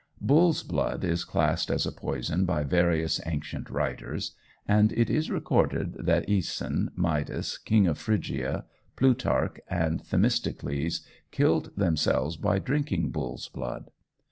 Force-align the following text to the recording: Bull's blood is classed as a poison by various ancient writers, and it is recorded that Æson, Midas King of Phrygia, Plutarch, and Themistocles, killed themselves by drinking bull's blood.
Bull's 0.19 0.63
blood 0.63 1.03
is 1.03 1.23
classed 1.23 1.69
as 1.69 1.85
a 1.85 1.91
poison 1.91 2.43
by 2.43 2.63
various 2.63 3.21
ancient 3.27 3.69
writers, 3.69 4.31
and 4.67 4.91
it 4.93 5.11
is 5.11 5.29
recorded 5.29 5.93
that 5.99 6.27
Æson, 6.27 6.87
Midas 6.95 7.59
King 7.59 7.85
of 7.85 7.99
Phrygia, 7.99 8.65
Plutarch, 8.95 9.59
and 9.69 9.99
Themistocles, 10.03 11.01
killed 11.29 11.69
themselves 11.77 12.35
by 12.35 12.57
drinking 12.57 13.11
bull's 13.11 13.47
blood. 13.47 13.91